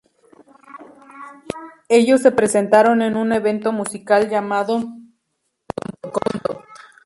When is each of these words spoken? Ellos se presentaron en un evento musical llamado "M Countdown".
Ellos 1.87 2.23
se 2.23 2.31
presentaron 2.31 3.03
en 3.03 3.15
un 3.15 3.31
evento 3.33 3.71
musical 3.71 4.31
llamado 4.31 4.77
"M 4.79 5.11
Countdown". 6.01 6.65